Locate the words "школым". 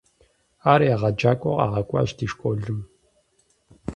2.31-2.79